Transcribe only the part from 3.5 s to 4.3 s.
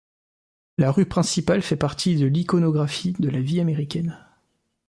américaine.